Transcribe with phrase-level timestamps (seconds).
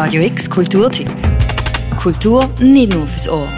[0.00, 1.10] Radio X Kulturtipp.
[1.96, 3.48] Kultur nicht nur fürs Ohr.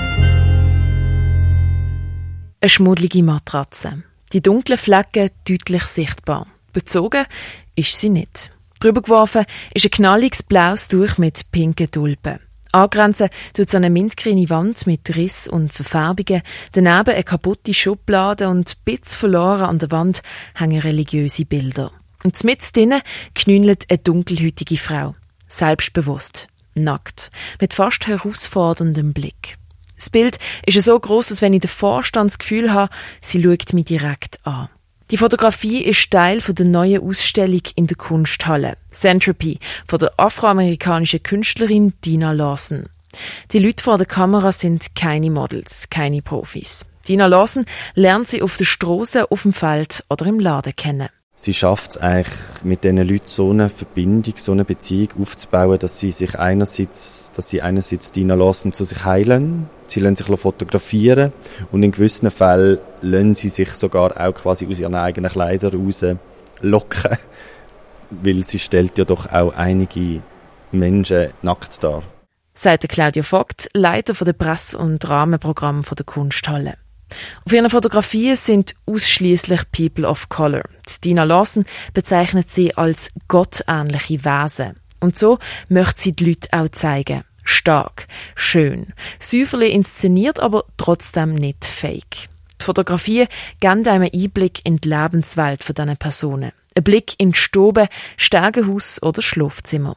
[2.63, 4.05] Eine schmuddelige Matratze.
[4.33, 6.47] Die dunklen Flecken deutlich sichtbar.
[6.73, 7.27] Bezogen
[7.75, 8.53] ist sie nicht.
[8.81, 12.39] Drüber geworfen ist ein knalliges blaues Tuch mit pinken Tulpen.
[12.73, 16.41] Angrenzen tut so eine mintgrüne Wand mit Riss und Verfärbungen,
[16.73, 20.23] daneben eine kaputte Schublade und bitz verloren an der Wand
[20.55, 21.93] hängen religiöse Bilder.
[22.25, 23.03] Und mit drinnen
[23.35, 25.15] knünelt eine dunkelhütige Frau.
[25.51, 27.31] Selbstbewusst, nackt,
[27.61, 29.59] mit fast herausforderndem Blick.
[29.97, 33.85] Das Bild ist so groß, als wenn ich Vorstand das Gefühl habe, sie schaut mich
[33.85, 34.71] direkt an.
[35.11, 41.93] Die Fotografie ist Teil der neuen Ausstellung in der Kunsthalle Centropy von der afroamerikanischen Künstlerin
[42.05, 42.89] Dina Lawson.
[43.53, 46.87] Die Leute vor der Kamera sind keine Models, keine Profis.
[47.09, 51.09] Dina Lawson lernt sie auf der Straße, auf dem Feld oder im Laden kennen
[51.41, 55.99] sie schafft es eigentlich, mit diesen Leuten so eine Verbindung, so eine Beziehung aufzubauen, dass
[55.99, 61.33] sie sich einerseits, dass sie einerseits Dina lassen zu sich heilen, sie lassen sich fotografieren
[61.73, 66.05] und in gewissen Fällen lassen sie sich sogar auch quasi aus ihren eigenen Kleidern raus
[66.61, 67.17] locken,
[68.11, 70.21] weil sie stellt ja doch auch einige
[70.73, 72.03] Menschen nackt dar.
[72.53, 76.75] Sagt Claudio Vogt, Leiter der Presse- und Rahmenprogramm der Kunsthalle.
[77.45, 80.63] Auf ihren Fotografien sind ausschließlich People of Color.
[81.05, 84.77] Dina Lawson bezeichnet sie als gottähnliche Wesen.
[85.01, 87.25] Und so möchte sie die Leute auch zeigen.
[87.43, 92.29] Stark, schön, säuferlich inszeniert, aber trotzdem nicht fake.
[92.61, 93.29] Die Fotografien
[93.61, 96.53] geben einem Einblick in die Lebenswelt von diesen Personen.
[96.77, 99.97] Ein Blick in Stobe, Stegenhaus oder Schlafzimmer.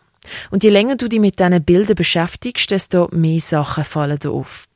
[0.49, 4.67] Und je länger du dich mit diesen Bildern beschäftigst, desto mehr Sachen fallen dir auf.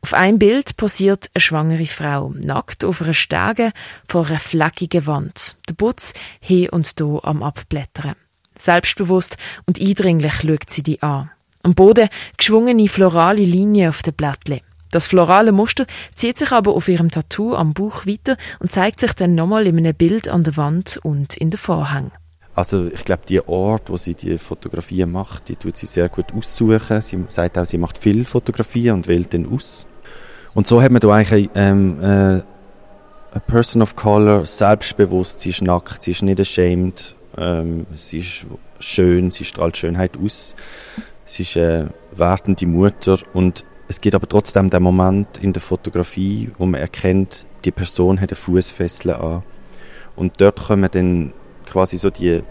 [0.00, 3.72] Auf einem Bild posiert eine schwangere Frau, nackt auf einer Stege
[4.08, 5.56] vor einer fleckigen Wand.
[5.68, 8.16] Der Putz hier und da am Abblättern.
[8.58, 11.30] Selbstbewusst und eindringlich schaut sie die an.
[11.62, 14.60] Am Boden geschwungene florale Linien auf den Blättchen.
[14.90, 19.14] Das florale Muster zieht sich aber auf ihrem Tattoo am Bauch weiter und zeigt sich
[19.14, 22.12] dann nochmal in einem Bild an der Wand und in den Vorhängen.
[22.54, 26.34] Also ich glaube, die Ort, wo sie die Fotografien macht, die tut sie sehr gut
[26.34, 27.00] aussuchen.
[27.00, 29.86] Sie sagt auch, sie macht viel Fotografien und wählt dann aus.
[30.54, 32.42] Und so hat man da eigentlich ähm, äh, eine
[33.46, 38.46] Person of Color, selbstbewusst, sie ist nackt, sie ist nicht ashamed, ähm, sie ist
[38.78, 40.54] schön, sie strahlt Schönheit aus,
[41.24, 46.50] sie ist eine wertende Mutter und es gibt aber trotzdem den Moment in der Fotografie,
[46.58, 49.42] wo man erkennt, die Person hat eine Fußfessel an.
[50.16, 51.32] Und dort kommen dann
[51.72, 52.42] quasi so die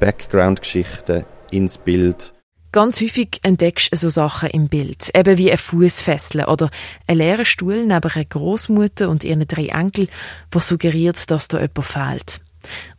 [0.00, 2.34] Background-Geschichten ins Bild.
[2.72, 6.70] Ganz häufig entdeckst du so Sachen im Bild, eben wie ein Fußfessel oder
[7.06, 10.08] ein leerer Stuhl neben einer Großmutter und ihren drei Enkel,
[10.50, 12.40] wo suggeriert, dass da jemand fehlt.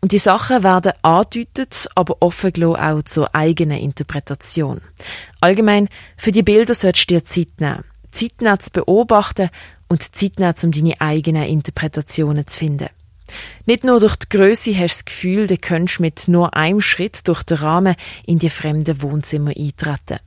[0.02, 4.82] Und die Sachen werden angedeutet, aber offen auch zur eigenen Interpretation.
[5.40, 5.88] Allgemein,
[6.18, 7.84] für die Bilder solltest du dir Zeit nehmen.
[8.12, 9.50] Zeit nehmen zu beobachten
[9.88, 12.90] und Zeit nehmen, um deine eigenen Interpretationen zu finden.
[13.66, 17.28] Nicht nur durch die Größe hast du das Gefühl, du könntest mit nur einem Schritt
[17.28, 20.20] durch den Rahmen in die fremden Wohnzimmer eintreten.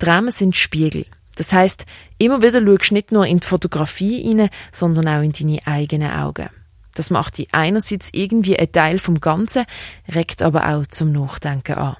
[0.00, 1.06] Die Rahmen sind Spiegel.
[1.36, 1.86] Das heißt,
[2.18, 6.10] immer wieder schaust du nicht nur in die Fotografie hinein, sondern auch in deine eigenen
[6.10, 6.48] Augen.
[6.94, 9.66] Das macht dich einerseits irgendwie ein Teil vom Ganzen,
[10.12, 11.96] regt aber auch zum Nachdenken an.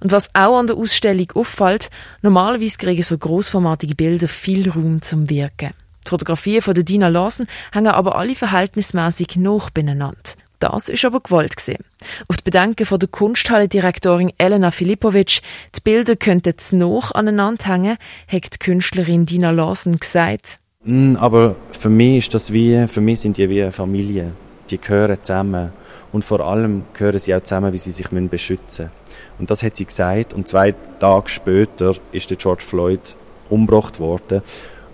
[0.00, 1.90] Und was auch an der Ausstellung auffällt,
[2.22, 5.74] normalerweise kriegen so großformatige Bilder viel Raum zum Wirken.
[6.06, 10.16] Die Fotografien von der Dina Lawson hängen aber alle verhältnismäßig noch beieinander.
[10.58, 11.84] Das ist aber gewollt gewesen.
[12.28, 15.42] Auf die Bedenken von der Kunsthalle-Direktorin Elena Filipovic,
[15.74, 20.60] die Bilder könnten zu noch aneinander hängen, hat die Künstlerin Dina Lawson gesagt.
[20.84, 24.32] Mm, aber für mich ist das wie, für mich sind die wie eine Familie.
[24.70, 25.72] Die gehören zusammen.
[26.12, 28.90] Und vor allem gehören sie auch zusammen, wie sie sich beschützen müssen.
[29.38, 30.32] Und das hat sie gesagt.
[30.32, 33.16] Und zwei Tage später ist der George Floyd
[33.50, 34.42] umgebracht worden.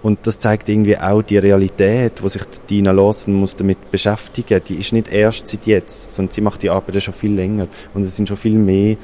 [0.02, 4.60] Und das zeigt irgendwie auch die Realität, wo sich Dina Lawson muss damit beschäftigen.
[4.68, 7.68] Die ist nicht erst seit jetzt, sondern sie macht die Arbeit schon viel länger.
[7.94, 8.96] Und es sind schon viel mehr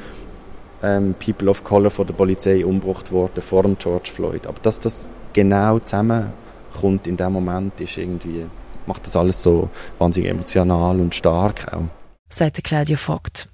[0.83, 4.47] ähm, People of Color von der Polizei umgebracht worden vor dem George Floyd.
[4.47, 8.45] Aber dass das genau zusammenkommt in dem Moment, ist irgendwie
[8.89, 9.69] macht das alles so
[9.99, 11.85] wahnsinnig emotional und stark auch.
[12.31, 13.49] Sagt Claudia Vogt.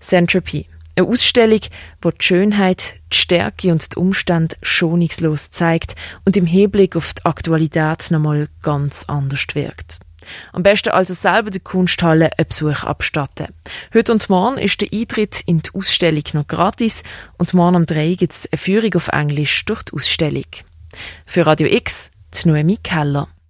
[0.00, 0.66] Centropy,
[0.96, 1.60] eine Ausstellung,
[2.00, 5.94] wo die Schönheit, die Stärke und die Umstände schonungslos zeigt
[6.24, 10.00] und im Hinblick auf die Aktualität nochmal ganz anders wirkt.
[10.52, 13.48] Am besten also selber der Kunsthalle einen Besuch abstatten.
[13.92, 17.02] Heute und morgen ist der Eintritt in die Ausstellung noch gratis
[17.38, 20.46] und morgen am 3 gibt es eine Führung auf Englisch durch die Ausstellung.
[21.26, 23.28] Für Radio X, die Noemi Keller.